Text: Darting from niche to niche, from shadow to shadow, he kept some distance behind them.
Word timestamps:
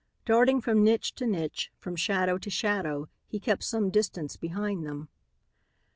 Darting 0.25 0.61
from 0.61 0.83
niche 0.83 1.13
to 1.13 1.27
niche, 1.27 1.71
from 1.77 1.95
shadow 1.95 2.39
to 2.39 2.49
shadow, 2.49 3.07
he 3.27 3.39
kept 3.39 3.61
some 3.63 3.91
distance 3.91 4.35
behind 4.35 4.83
them. 4.83 5.09